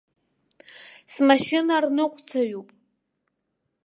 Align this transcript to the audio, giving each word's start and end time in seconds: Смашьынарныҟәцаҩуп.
Смашьынарныҟәцаҩуп. 1.13 2.69